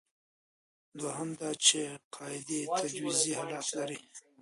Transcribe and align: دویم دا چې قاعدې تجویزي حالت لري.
دویم 0.99 1.29
دا 1.39 1.51
چې 1.65 1.81
قاعدې 2.15 2.59
تجویزي 2.81 3.31
حالت 3.39 3.67
لري. 3.77 3.97